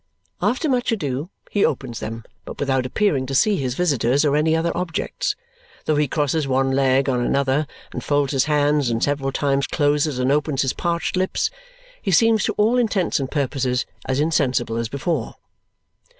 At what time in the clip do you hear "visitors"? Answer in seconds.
3.75-4.25